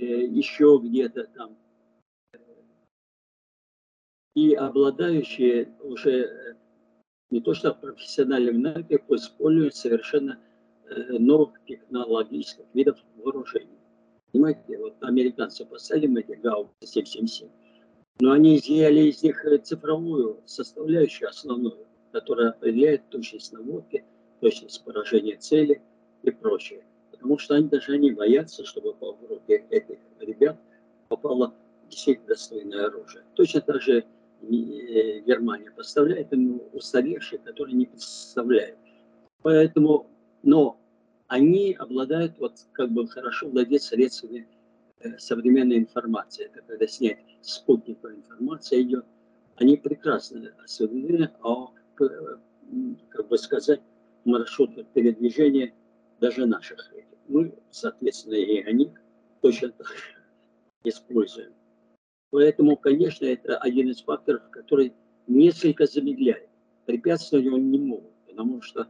еще 0.00 0.80
где-то 0.82 1.24
там. 1.34 1.56
И 4.34 4.54
обладающие 4.54 5.68
уже 5.80 6.10
э, 6.10 6.54
не 7.30 7.40
то 7.40 7.54
что 7.54 7.72
профессиональным 7.72 8.62
навыком, 8.62 9.16
используют 9.16 9.76
совершенно 9.76 10.40
э, 10.88 11.18
новых 11.18 11.64
технологических 11.64 12.64
видов 12.74 12.98
вооружений. 13.16 13.78
Понимаете, 14.32 14.78
вот 14.78 14.96
американцы 15.02 15.64
поставили 15.64 16.20
эти 16.20 16.36
гаубицы 16.40 16.74
777, 16.80 17.48
но 18.18 18.32
они 18.32 18.56
изъяли 18.56 19.02
из 19.02 19.22
них 19.22 19.44
э, 19.44 19.58
цифровую 19.58 20.42
составляющую 20.46 21.28
основную, 21.28 21.86
которая 22.10 22.50
определяет 22.50 23.08
точность 23.10 23.52
наводки, 23.52 24.04
точность 24.40 24.84
поражения 24.84 25.36
цели 25.36 25.80
и 26.24 26.30
прочее. 26.32 26.84
Потому 27.24 27.38
что 27.38 27.54
они 27.54 27.68
даже 27.68 27.94
они 27.94 28.12
боятся, 28.12 28.66
чтобы 28.66 28.92
по 28.92 29.16
руки 29.30 29.64
этих 29.70 29.96
ребят 30.20 30.58
попало 31.08 31.54
действительно 31.88 32.28
достойное 32.28 32.84
оружие. 32.88 33.24
Точно 33.32 33.62
так 33.62 33.80
же 33.80 34.00
э, 34.42 35.20
Германия 35.20 35.70
поставляет 35.70 36.32
ему 36.32 36.68
устаревшие, 36.74 37.38
которые 37.38 37.76
не 37.76 37.86
представляют. 37.86 38.76
Поэтому, 39.40 40.06
но 40.42 40.78
они 41.26 41.72
обладают, 41.72 42.38
вот 42.38 42.58
как 42.72 42.90
бы 42.90 43.08
хорошо 43.08 43.48
владеть 43.48 43.84
средствами 43.84 44.46
э, 45.00 45.16
современной 45.16 45.78
информации. 45.78 46.44
Это 46.44 46.60
когда 46.60 46.86
снять 46.86 47.24
спутниковая 47.40 48.16
информация 48.16 48.82
идет. 48.82 49.06
Они 49.56 49.78
прекрасно 49.78 50.52
осведомлены 50.62 51.30
о, 51.42 51.70
э, 52.00 52.04
как 53.08 53.28
бы 53.28 53.38
сказать, 53.38 53.80
маршрутах 54.26 54.84
передвижения 54.88 55.72
даже 56.20 56.44
наших. 56.44 56.90
Мы, 57.28 57.54
соответственно, 57.70 58.34
и 58.34 58.62
они 58.62 58.92
точно 59.40 59.70
так 59.70 59.86
же 59.86 59.94
используем. 60.84 61.52
Поэтому, 62.30 62.76
конечно, 62.76 63.24
это 63.24 63.56
один 63.58 63.90
из 63.90 64.02
факторов, 64.02 64.42
который 64.50 64.92
несколько 65.26 65.86
замедляет. 65.86 66.48
Препятствовать 66.84 67.46
он 67.46 67.70
не 67.70 67.78
могут, 67.78 68.12
потому 68.26 68.60
что 68.60 68.88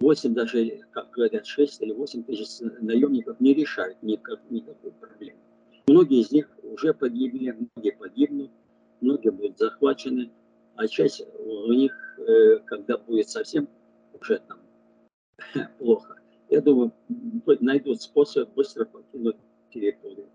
8, 0.00 0.34
даже, 0.34 0.80
как 0.92 1.10
говорят, 1.10 1.46
6 1.46 1.82
или 1.82 1.92
8 1.92 2.24
тысяч 2.24 2.60
наемников 2.80 3.40
не 3.40 3.54
решают 3.54 4.02
никак, 4.02 4.40
никакой 4.50 4.92
проблемы. 4.92 5.38
Многие 5.86 6.20
из 6.20 6.30
них 6.30 6.48
уже 6.62 6.94
погибли, 6.94 7.56
многие 7.74 7.96
погибнут, 7.96 8.50
многие 9.00 9.30
будут 9.30 9.58
захвачены, 9.58 10.30
а 10.76 10.86
часть 10.86 11.22
у 11.38 11.72
них, 11.72 12.18
э, 12.18 12.58
когда 12.66 12.96
будет 12.98 13.28
совсем 13.28 13.68
уже 14.20 14.40
там 14.46 14.58
плохо, 15.78 16.19
я 16.50 16.60
думаю, 16.60 16.92
найдут 17.60 18.02
способ 18.02 18.52
быстро 18.54 18.84
покинуть 18.84 19.36
территорию 19.70 20.28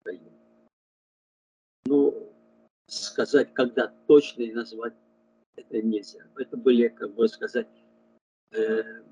Украины. 0.00 0.30
Ну, 1.86 2.32
сказать, 2.86 3.52
когда 3.52 3.88
точно 4.06 4.42
и 4.42 4.52
назвать 4.52 4.94
это 5.56 5.82
нельзя. 5.82 6.20
Это 6.36 6.56
были, 6.56 6.88
как 6.88 7.14
бы 7.14 7.28
сказать, 7.28 7.66
э, 8.52 9.02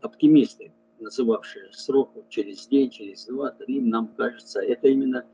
оптимисты, 0.00 0.72
называвшие 1.00 1.72
срок 1.72 2.12
через 2.28 2.66
день, 2.68 2.90
через 2.90 3.24
два, 3.24 3.50
три, 3.52 3.80
нам 3.80 4.14
кажется, 4.14 4.60
это 4.60 4.88
именно 4.88 5.26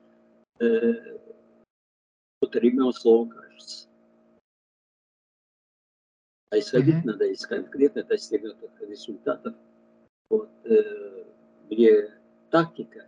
э, 0.60 1.18
вот 2.40 2.54
времен 2.54 2.92
слова 2.92 3.28
кажется. 3.28 3.88
А 6.50 6.58
исходить 6.60 6.94
mm-hmm. 6.94 7.06
надо 7.06 7.24
из 7.24 7.44
конкретно 7.44 8.04
достигнутых 8.04 8.70
результатов, 8.82 9.56
вот, 10.38 10.50
э, 10.64 11.24
где 11.70 12.10
тактика, 12.50 13.06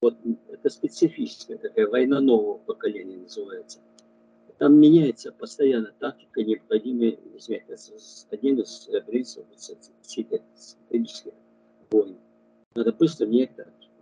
вот 0.00 0.16
это 0.48 0.68
специфическая 0.68 1.58
такая 1.58 1.86
война 1.88 2.20
нового 2.20 2.58
поколения 2.58 3.16
называется– 3.16 3.80
там 4.58 4.78
меняется 4.78 5.32
постоянно 5.32 5.92
тактика, 5.98 6.42
необходимая, 6.42 7.18
один 8.30 8.60
из 8.60 8.96
принципов 9.06 9.48
стратегических 9.58 11.32
войн. 11.90 12.18
Надо 12.74 12.92
быстро 12.92 13.26
менять 13.26 13.54
тактику. 13.56 13.92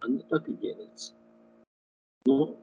Оно 0.00 0.20
так 0.20 0.48
и 0.48 0.52
делается. 0.52 1.14
Но 2.24 2.56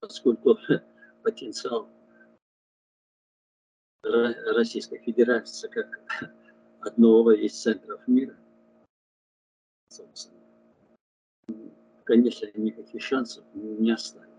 поскольку 0.00 0.58
потенциал 1.22 1.88
Российской 4.02 4.98
Федерации 4.98 5.68
как 5.68 6.00
одного 6.86 7.32
из 7.32 7.52
центров 7.52 8.00
мира, 8.06 8.36
конечно, 12.04 12.48
никаких 12.54 13.02
шансов 13.02 13.44
не 13.54 13.90
оставит. 13.90 14.30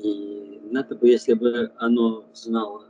И 0.00 0.60
НАТО 0.64 0.96
бы, 0.96 1.08
если 1.08 1.34
бы 1.34 1.72
оно 1.76 2.24
знало, 2.34 2.88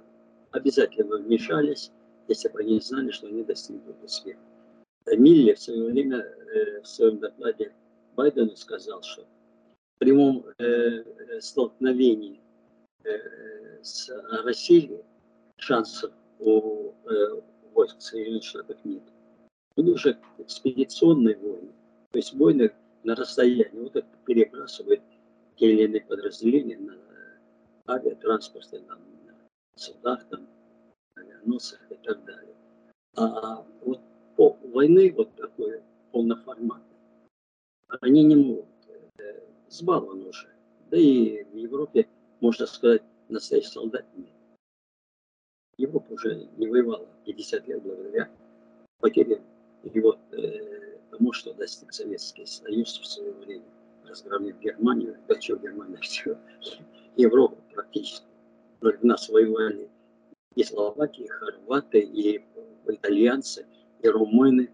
обязательно 0.50 1.08
бы 1.08 1.18
вмешались, 1.18 1.90
если 2.28 2.48
бы 2.48 2.60
они 2.60 2.80
знали, 2.80 3.10
что 3.10 3.26
они 3.26 3.44
достигнут 3.44 4.02
успеха. 4.02 4.40
Миллер 5.06 5.56
в 5.56 5.60
свое 5.60 5.90
время 5.90 6.18
э, 6.18 6.80
в 6.82 6.86
своем 6.86 7.18
докладе 7.18 7.72
Байдену 8.14 8.54
сказал, 8.56 9.02
что 9.02 9.22
в 9.22 9.98
прямом 9.98 10.46
э, 10.58 11.40
столкновении 11.40 12.40
э, 13.04 13.82
с 13.82 14.08
Россией 14.44 15.02
шансов 15.58 16.12
у 16.38 16.92
войск 17.74 18.00
Соединенных 18.00 18.44
Штатов 18.44 18.76
нет. 18.84 19.02
Уже 19.76 20.18
экспедиционные 20.38 21.36
войны, 21.36 21.72
то 22.10 22.18
есть 22.18 22.34
войны 22.34 22.72
на 23.04 23.14
расстоянии, 23.14 23.80
вот 23.80 23.96
это 23.96 24.08
перебрасывает 24.26 25.02
те 25.56 25.72
или 25.72 25.84
иные 25.84 26.02
подразделения 26.02 26.78
на 26.78 26.96
авиатранспорте, 27.86 28.80
на, 28.80 28.98
судах, 29.74 30.24
там, 30.28 30.46
авианосцах 31.16 31.80
и 31.90 31.94
так 31.96 32.24
далее. 32.24 32.54
А 33.16 33.64
вот 33.84 34.00
по, 34.36 34.56
войны 34.72 35.12
вот 35.16 35.34
такой 35.36 35.82
полноформатной, 36.12 36.96
они 38.00 38.24
не 38.24 38.36
могут, 38.36 38.66
сбалованы 39.68 40.28
уже. 40.28 40.48
Да 40.90 40.96
и 40.98 41.44
в 41.44 41.56
Европе, 41.56 42.08
можно 42.40 42.66
сказать, 42.66 43.02
настоящий 43.28 43.68
солдат 43.68 44.04
нет. 44.16 44.28
Европа 45.80 46.12
уже 46.12 46.46
не 46.56 46.68
воевала 46.68 47.06
50 47.24 47.68
лет 47.68 47.82
благодаря 47.82 48.28
потерям 49.00 49.40
вот 49.82 50.18
э, 50.32 50.98
тому, 51.10 51.32
что 51.32 51.54
достиг 51.54 51.92
Советский 51.92 52.44
Союз 52.44 52.98
в 52.98 53.06
свое 53.06 53.32
время 53.32 53.64
разгромив 54.04 54.58
Германию, 54.60 55.16
да 55.26 55.40
что 55.40 55.56
Германия, 55.56 55.96
все, 56.02 56.38
Европу 57.16 57.56
практически. 57.72 58.26
Против 58.80 59.02
нас 59.02 59.28
воевали 59.28 59.88
и 60.54 60.64
словаки, 60.64 61.22
и 61.22 61.28
хорваты, 61.28 62.00
и 62.00 62.44
итальянцы, 62.86 63.66
и 64.02 64.08
румыны, 64.08 64.70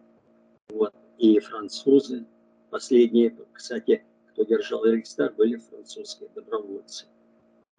вот, 0.70 0.94
и 1.18 1.38
французы. 1.38 2.24
Последние, 2.70 3.34
кстати, 3.52 4.04
кто 4.32 4.42
держал 4.44 4.84
Рейхстаг, 4.84 5.36
были 5.36 5.56
французские 5.56 6.28
добровольцы 6.34 7.06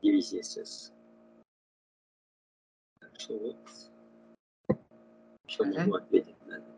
дивизии 0.02 0.42
СС. 0.42 0.94
Что 3.18 3.38
вот, 3.40 4.80
что 5.48 5.66
могу 5.66 5.96
ответить 5.96 6.36
на 6.46 6.56
это. 6.56 6.78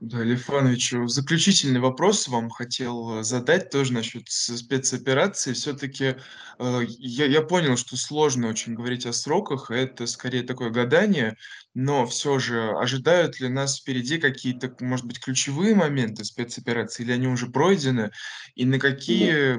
Да, 0.00 0.22
Лев 0.22 0.50
Иванович, 0.50 0.92
заключительный 1.06 1.80
вопрос 1.80 2.28
вам 2.28 2.50
хотел 2.50 3.20
э, 3.20 3.22
задать 3.24 3.70
тоже 3.70 3.94
насчет 3.94 4.28
спецоперации. 4.28 5.54
Все-таки 5.54 6.16
э, 6.58 6.80
я, 6.98 7.24
я 7.24 7.40
понял, 7.40 7.78
что 7.78 7.96
сложно 7.96 8.48
очень 8.48 8.74
говорить 8.74 9.06
о 9.06 9.14
сроках, 9.14 9.70
это 9.70 10.06
скорее 10.06 10.42
такое 10.42 10.68
гадание, 10.68 11.36
но 11.72 12.06
все 12.06 12.38
же 12.38 12.72
ожидают 12.72 13.40
ли 13.40 13.48
нас 13.48 13.80
впереди 13.80 14.18
какие-то, 14.18 14.74
может 14.80 15.06
быть, 15.06 15.18
ключевые 15.18 15.74
моменты 15.74 16.24
спецоперации, 16.24 17.02
или 17.02 17.12
они 17.12 17.28
уже 17.28 17.46
пройдены, 17.46 18.10
и 18.54 18.66
на 18.66 18.78
какие 18.78 19.58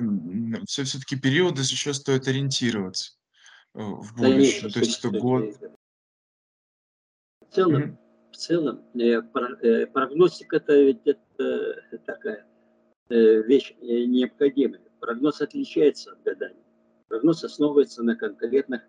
все, 0.68 0.84
все-таки 0.84 1.16
периоды 1.16 1.64
еще 1.64 1.96
стоит 1.96 2.28
ориентироваться 2.28 3.17
в 3.78 4.16
будущем? 4.16 4.70
То 4.72 4.80
есть 4.80 5.00
это 5.00 5.20
год... 5.20 5.56
В 7.50 7.54
целом, 7.54 7.98
в 8.32 8.38
целом 8.38 8.82
э, 8.96 9.22
э, 9.62 9.86
прогностика 9.88 10.58
это 10.58 10.76
ведь 10.76 11.02
это 11.06 11.82
такая 12.06 12.46
э, 13.10 13.42
вещь 13.44 13.74
необходимая. 13.82 14.82
Прогноз 15.00 15.42
отличается 15.42 16.12
от 16.12 16.24
гадания. 16.24 16.64
Прогноз 17.08 17.44
основывается 17.44 18.04
на 18.04 18.16
конкретных 18.16 18.82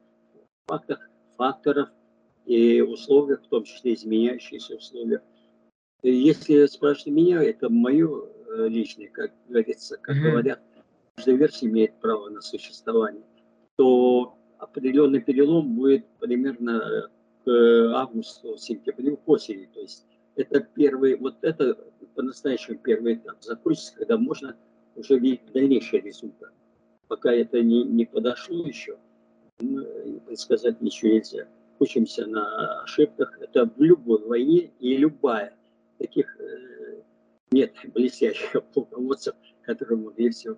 фактах, 0.66 1.08
факторах 1.36 1.92
и 2.46 2.80
условиях, 2.80 3.42
в 3.42 3.48
том 3.48 3.64
числе 3.64 3.94
изменяющихся 3.94 4.76
условиях. 4.76 5.22
Если 6.02 6.66
спрашиваете 6.66 7.10
меня, 7.10 7.42
это 7.42 7.70
мое 7.70 8.28
личное, 8.68 9.08
как 9.08 9.32
говорится, 9.48 9.98
как 9.98 10.16
mm-hmm. 10.16 10.30
говорят, 10.30 10.60
каждая 11.14 11.36
версия 11.36 11.66
имеет 11.66 12.00
право 12.00 12.28
на 12.28 12.40
существование, 12.40 13.24
то 13.76 14.37
определенный 14.58 15.20
перелом 15.20 15.74
будет 15.74 16.06
примерно 16.20 17.10
к 17.44 17.92
августу, 17.94 18.56
сентябрю, 18.56 19.16
к 19.16 19.28
осени. 19.28 19.68
То 19.72 19.80
есть 19.80 20.04
это 20.36 20.60
первый, 20.60 21.16
вот 21.16 21.36
это 21.42 21.76
по-настоящему 22.14 22.78
первый 22.78 23.14
этап 23.14 23.42
закончится, 23.42 23.94
когда 23.96 24.18
можно 24.18 24.56
уже 24.96 25.18
видеть 25.18 25.52
дальнейший 25.52 26.00
результат. 26.00 26.52
Пока 27.06 27.32
это 27.32 27.62
не, 27.62 27.84
не 27.84 28.04
подошло 28.04 28.66
еще, 28.66 28.98
предсказать 30.26 30.80
ничего 30.80 31.12
нельзя. 31.12 31.48
Учимся 31.78 32.26
на 32.26 32.82
ошибках. 32.82 33.38
Это 33.40 33.66
в 33.66 33.80
любой 33.80 34.22
войне 34.26 34.72
и 34.80 34.96
любая. 34.96 35.56
Таких 35.98 36.36
э, 36.40 37.02
нет 37.50 37.72
блестящих 37.94 38.62
полководцев, 38.74 39.34
которые 39.62 39.98
могли 39.98 40.30
все 40.30 40.56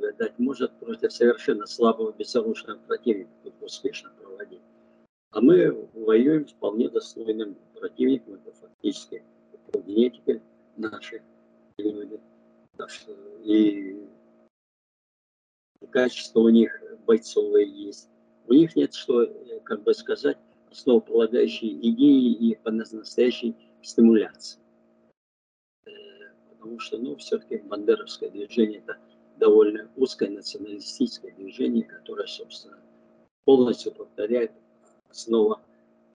дать. 0.00 0.38
Может 0.38 0.72
против 0.78 1.12
совершенно 1.12 1.66
слабого, 1.66 2.12
безоружного 2.12 2.78
противника 2.78 3.30
успешно 3.60 4.10
проводить. 4.20 4.62
А 5.30 5.40
мы 5.40 5.88
воюем 5.94 6.46
с 6.46 6.52
вполне 6.52 6.88
достойным 6.88 7.56
противником. 7.74 8.34
Это 8.34 8.52
фактически 8.52 9.24
генетики 9.74 10.42
наши 10.76 11.22
люди. 11.78 12.20
И 13.44 14.08
качество 15.90 16.40
у 16.40 16.48
них 16.48 16.80
бойцовые 17.06 17.68
есть. 17.68 18.08
У 18.46 18.54
них 18.54 18.76
нет, 18.76 18.94
что, 18.94 19.22
э, 19.22 19.60
как 19.60 19.82
бы 19.82 19.94
сказать, 19.94 20.38
основополагающей 20.70 21.78
идеи 21.90 22.32
и 22.32 22.56
по-настоящей 22.56 23.54
стимуляции. 23.82 24.60
Э, 25.86 25.90
потому 26.50 26.78
что, 26.78 26.98
ну, 26.98 27.16
все-таки 27.16 27.58
бандеровское 27.58 28.30
движение– 28.30 28.78
это 28.86 28.98
довольно 29.36 29.90
узкое 29.96 30.30
националистическое 30.30 31.32
движение, 31.32 31.84
которое, 31.84 32.26
собственно, 32.26 32.78
полностью 33.44 33.92
повторяет 33.92 34.52
основу 35.08 35.58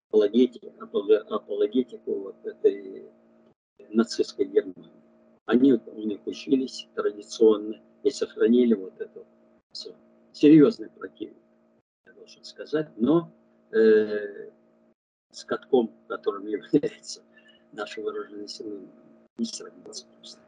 апологетики, 0.10 0.74
апологетику 0.80 2.14
вот 2.16 2.46
этой 2.46 3.12
нацистской 3.90 4.46
Германии. 4.46 4.92
Они 5.46 5.74
у 5.74 6.02
них 6.02 6.26
учились 6.26 6.88
традиционно 6.96 7.82
и 8.04 8.10
сохранили 8.10 8.74
вот 8.74 9.00
эту 9.00 9.26
все. 9.72 9.96
Серьезный 10.34 10.90
противник, 10.90 11.38
я 12.06 12.14
должен 12.14 12.44
сказать, 12.44 12.90
но 12.98 13.32
э, 13.72 14.50
с 15.32 15.44
катком, 15.46 15.92
которым 16.08 16.46
является 16.48 17.24
наши 17.72 18.02
вооруженные 18.02 18.48
силы, 18.48 18.88
не 19.38 19.46
сравнится 19.46 20.06
просто. 20.18 20.40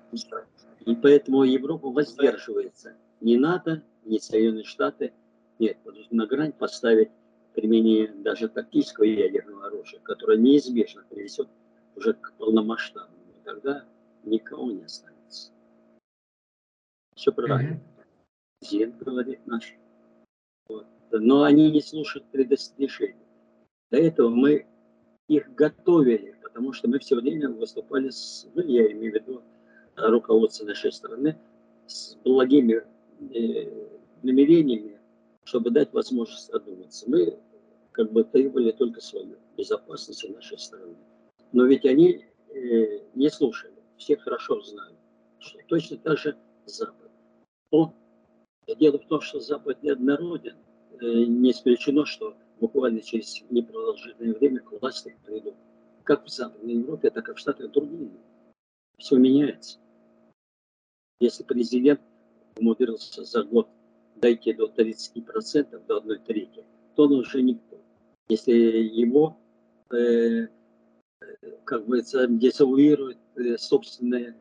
И 0.86 0.96
поэтому 0.96 1.44
Европа 1.44 1.90
воздерживается. 1.90 2.96
Ни 3.22 3.36
НАТО, 3.36 3.84
ни 4.06 4.18
Соединенные 4.18 4.64
Штаты 4.64 5.14
нет, 5.60 5.78
на 6.10 6.26
грань 6.26 6.54
поставить 6.54 7.12
применение 7.54 8.08
даже 8.08 8.48
тактического 8.48 9.04
ядерного 9.04 9.68
оружия, 9.68 10.00
которое 10.00 10.38
неизбежно 10.38 11.04
приведет 11.10 11.50
уже 11.96 12.14
к 12.14 12.34
полномасштабному. 12.38 13.34
И 13.38 13.44
тогда 13.44 13.86
никого 14.24 14.72
не 14.72 14.84
останется. 14.84 15.52
Все 17.16 17.34
правильно. 17.34 17.74
Mm-hmm. 17.74 18.68
Зен 18.70 18.98
говорит 18.98 19.46
наш. 19.46 19.76
Вот. 20.70 20.88
Но 21.12 21.44
они 21.44 21.70
не 21.72 21.82
слушают 21.82 22.26
предостережений. 22.32 23.16
Для 23.92 24.08
этого 24.08 24.30
мы 24.30 24.66
их 25.28 25.54
готовили, 25.54 26.38
потому 26.42 26.72
что 26.72 26.88
мы 26.88 27.00
все 27.00 27.16
время 27.16 27.50
выступали 27.50 28.10
с, 28.10 28.48
ну, 28.54 28.62
я 28.62 28.92
имею 28.92 29.12
в 29.12 29.16
виду 29.16 29.44
руководство 30.08 30.66
нашей 30.66 30.92
страны, 30.92 31.38
с 31.88 32.16
благими 32.24 32.84
э, 33.34 33.90
намерениями, 34.24 35.00
чтобы 35.44 35.72
дать 35.72 35.92
возможность 35.94 36.50
одуматься. 36.50 37.10
Мы 37.10 37.38
как 37.92 38.12
бы 38.12 38.24
требовали 38.24 38.72
только 38.72 39.02
свою 39.02 39.38
безопасность 39.58 40.28
нашей 40.30 40.58
страны. 40.58 40.96
Но 41.52 41.66
ведь 41.66 41.86
они 41.86 42.26
э, 42.54 43.00
не 43.16 43.30
слушали. 43.30 43.74
Все 43.98 44.16
хорошо 44.18 44.62
знают, 44.62 44.98
что 45.40 45.60
точно 45.68 45.98
так 45.98 46.18
же 46.18 46.38
Запад. 46.66 47.12
Он, 47.72 47.94
дело 48.78 49.00
в 49.00 49.08
том, 49.08 49.22
что 49.22 49.40
Запад 49.40 49.82
неоднороден. 49.84 50.56
Э, 51.02 51.06
не 51.06 51.52
исключено, 51.52 52.06
что 52.06 52.36
буквально 52.60 53.02
через 53.02 53.44
непродолжительное 53.50 54.34
время 54.34 54.60
к 54.60 54.72
власти 54.80 55.16
придут. 55.26 55.56
Как 56.04 56.26
в 56.26 56.30
Западной 56.30 56.76
Европе, 56.76 57.10
так 57.10 57.30
и 57.30 57.34
в 57.34 57.40
Штатах 57.40 57.72
другие. 57.72 58.12
Все 58.98 59.16
меняется. 59.18 59.80
Если 61.20 61.44
президент 61.44 62.00
умудрился 62.58 63.24
за 63.24 63.44
год 63.44 63.68
дойти 64.16 64.54
до 64.54 64.68
30%, 64.68 65.86
до 65.86 65.98
1 65.98 66.24
трети, 66.24 66.64
то 66.96 67.04
он 67.04 67.14
уже 67.14 67.42
никто. 67.42 67.78
Если 68.30 68.54
его, 68.54 69.38
э, 69.92 70.48
как 71.66 71.86
бы, 71.88 72.02
дезавуирует 72.02 73.18
э, 73.36 73.58
собственный 73.58 74.36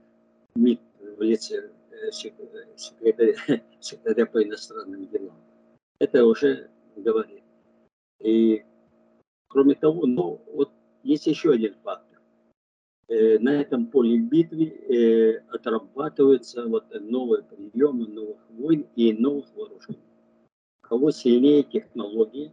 МИД 0.54 0.80
в 1.16 1.22
лице 1.22 1.70
э, 1.90 2.10
секретаря, 2.12 3.62
секретаря 3.80 4.26
по 4.26 4.42
иностранным 4.42 5.06
делам, 5.08 5.36
это 5.98 6.24
уже 6.24 6.70
говорит. 6.96 7.42
И 8.20 8.64
кроме 9.48 9.74
того, 9.74 10.06
ну, 10.06 10.40
вот 10.52 10.70
есть 11.02 11.26
еще 11.26 11.52
один 11.52 11.74
факт 11.82 12.07
Э, 13.08 13.38
на 13.38 13.60
этом 13.62 13.86
поле 13.86 14.18
битвы 14.18 14.66
э, 14.66 15.38
отрабатываются 15.48 16.66
вот 16.68 16.84
новые 17.00 17.42
приемы 17.42 18.06
новых 18.06 18.36
войн 18.50 18.86
и 18.96 19.14
новых 19.14 19.46
вооружений. 19.56 19.98
Кого 20.82 21.10
сильнее 21.10 21.62
технологии, 21.62 22.52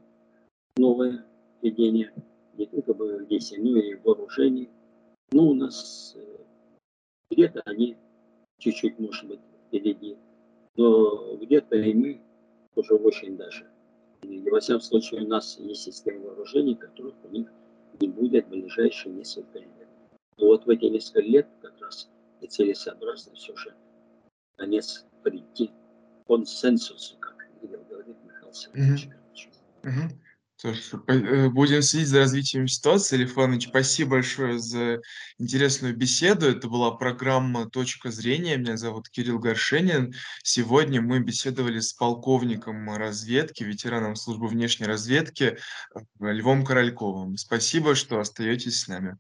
новое 0.78 1.26
ведение 1.62 2.14
не 2.54 2.66
только 2.68 2.94
боевых 2.94 3.28
действий, 3.28 3.62
но 3.62 3.78
и 3.78 3.96
вооружений. 3.96 4.70
Ну, 5.34 5.50
у 5.50 5.54
нас 5.54 6.16
э, 6.16 6.38
где-то 7.32 7.62
они 7.66 7.98
чуть-чуть, 8.58 8.98
может 8.98 9.28
быть, 9.28 9.42
впереди, 9.68 10.16
но 10.78 11.36
где-то 11.36 11.76
и 11.76 11.94
мы 11.94 12.22
уже 12.76 12.96
очень 12.96 13.36
даже. 13.36 13.68
И, 14.22 14.50
во 14.50 14.62
всяком 14.62 14.82
случае, 14.82 15.26
у 15.26 15.28
нас 15.28 15.60
есть 15.60 15.82
система 15.82 16.22
вооружений, 16.22 16.76
которых 16.76 17.16
у 17.26 17.28
них 17.28 17.52
не 18.00 18.08
будет 18.08 18.46
в 18.46 18.52
ближайшие 18.52 19.14
несколько 19.14 19.60
лет. 19.60 19.85
Но 20.38 20.48
вот 20.48 20.66
в 20.66 20.70
эти 20.70 20.86
несколько 20.86 21.22
лет 21.22 21.48
как 21.62 21.80
раз 21.82 22.10
и 22.42 22.48
целесообразно 22.48 23.34
все 23.36 23.56
же 23.56 23.74
конец 24.58 25.06
прийти 25.24 25.72
консенсусу, 26.28 27.18
как 27.18 27.36
говорит 27.62 28.18
Михаил 28.24 28.54
Сергеевич. 28.54 29.10
Угу. 29.84 29.92
Угу. 29.92 31.52
Будем 31.52 31.82
следить 31.82 32.08
за 32.08 32.20
развитием 32.20 32.68
ситуации. 32.68 33.18
Лев 33.18 33.38
Иванович, 33.38 33.68
спасибо 33.68 34.12
большое 34.12 34.58
за 34.58 35.02
интересную 35.38 35.96
беседу. 35.96 36.48
Это 36.48 36.68
была 36.70 36.92
программа 36.92 37.70
«Точка 37.70 38.10
зрения». 38.10 38.58
Меня 38.58 38.78
зовут 38.78 39.10
Кирилл 39.10 39.38
Горшенин. 39.38 40.14
Сегодня 40.44 41.02
мы 41.02 41.20
беседовали 41.20 41.80
с 41.80 41.94
полковником 41.94 42.90
разведки, 42.96 43.64
ветераном 43.64 44.16
службы 44.16 44.48
внешней 44.48 44.88
разведки 44.88 45.58
э, 45.94 46.00
Львом 46.20 46.64
Корольковым. 46.64 47.38
Спасибо, 47.38 47.94
что 47.94 48.20
остаетесь 48.20 48.80
с 48.80 48.88
нами. 48.88 49.18